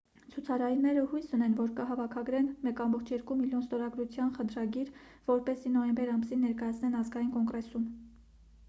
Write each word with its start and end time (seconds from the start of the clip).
ցուցարարները 0.33 1.01
հույս 1.11 1.27
ունեն 1.37 1.51
որ 1.59 1.69
կհավաքագրեն 1.79 2.47
1,2 2.71 3.37
միլիոն 3.43 3.67
ստորագրության 3.67 4.33
խնդրագիր 4.39 4.91
որպեսզի 5.31 5.75
նոյեմբեր 5.77 6.15
ամսին 6.17 6.45
ներկայացնեն 6.49 6.99
ազգային 7.05 7.33
կոնգրեսում 7.39 7.89